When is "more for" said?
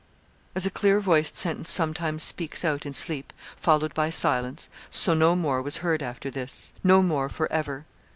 7.03-7.45